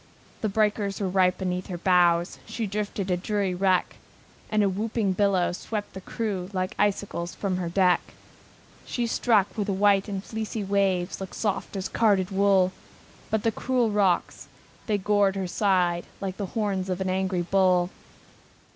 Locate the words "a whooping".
4.63-5.13